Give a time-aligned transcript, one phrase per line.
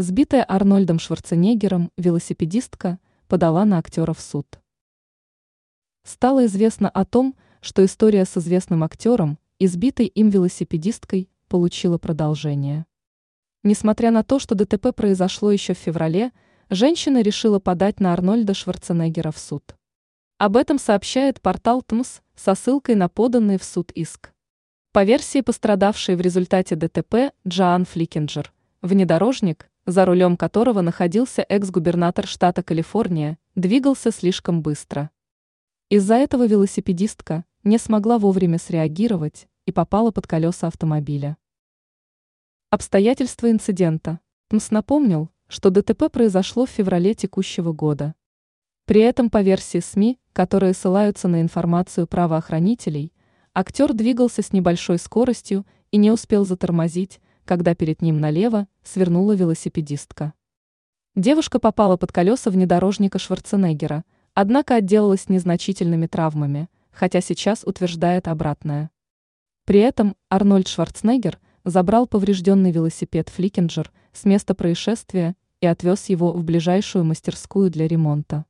[0.00, 4.46] Сбитая Арнольдом Шварценеггером велосипедистка подала на актера в суд.
[6.04, 12.86] Стало известно о том, что история с известным актером, избитой им велосипедисткой, получила продолжение.
[13.64, 16.30] Несмотря на то, что ДТП произошло еще в феврале,
[16.70, 19.74] женщина решила подать на Арнольда Шварценеггера в суд.
[20.38, 24.32] Об этом сообщает портал ТМС со ссылкой на поданный в суд иск.
[24.92, 32.62] По версии пострадавшей в результате ДТП Джоан Фликинджер, внедорожник, за рулем которого находился экс-губернатор штата
[32.62, 35.08] Калифорния, двигался слишком быстро.
[35.88, 41.38] Из-за этого велосипедистка не смогла вовремя среагировать и попала под колеса автомобиля.
[42.68, 44.20] Обстоятельства инцидента.
[44.50, 48.14] МС напомнил, что ДТП произошло в феврале текущего года.
[48.84, 53.14] При этом по версии СМИ, которые ссылаются на информацию правоохранителей,
[53.54, 60.34] актер двигался с небольшой скоростью и не успел затормозить, когда перед ним налево свернула велосипедистка.
[61.16, 68.90] Девушка попала под колеса внедорожника Шварценеггера, однако отделалась незначительными травмами, хотя сейчас утверждает обратное.
[69.64, 76.44] При этом Арнольд Шварценеггер забрал поврежденный велосипед Фликинджер с места происшествия и отвез его в
[76.44, 78.44] ближайшую мастерскую для ремонта.